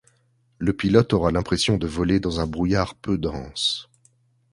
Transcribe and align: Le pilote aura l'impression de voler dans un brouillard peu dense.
Le 0.57 0.73
pilote 0.73 1.13
aura 1.13 1.29
l'impression 1.29 1.77
de 1.77 1.85
voler 1.85 2.19
dans 2.19 2.39
un 2.39 2.47
brouillard 2.47 2.95
peu 2.95 3.19
dense. 3.19 3.87